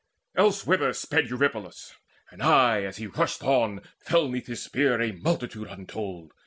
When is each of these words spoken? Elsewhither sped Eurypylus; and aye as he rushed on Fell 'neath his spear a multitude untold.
Elsewhither 0.35 0.93
sped 0.93 1.29
Eurypylus; 1.29 1.93
and 2.31 2.41
aye 2.41 2.81
as 2.85 2.97
he 2.97 3.05
rushed 3.05 3.43
on 3.43 3.81
Fell 3.99 4.27
'neath 4.27 4.47
his 4.47 4.63
spear 4.63 4.99
a 4.99 5.11
multitude 5.11 5.67
untold. 5.67 6.31